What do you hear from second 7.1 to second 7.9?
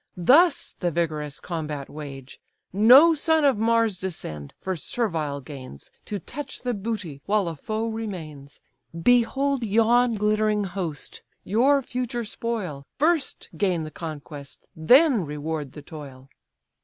while a foe